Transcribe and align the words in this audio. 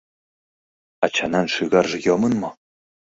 —Ачанан 1.05 1.47
шӱгарже 1.53 1.97
йомын 2.07 2.33
мо? 2.41 2.49